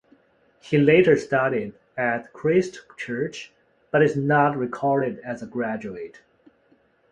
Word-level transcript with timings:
He 0.59 0.79
later 0.79 1.15
studied 1.15 1.75
at 1.95 2.33
Christ 2.33 2.79
Church, 2.97 3.51
but 3.91 4.01
is 4.01 4.15
not 4.17 4.57
recorded 4.57 5.19
as 5.19 5.43
a 5.43 5.45
graduate. 5.45 6.23